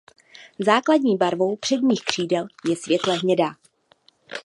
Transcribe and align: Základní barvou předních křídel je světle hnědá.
Základní 0.59 1.17
barvou 1.17 1.55
předních 1.55 2.03
křídel 2.05 2.47
je 2.69 2.75
světle 2.75 3.17
hnědá. 3.17 3.55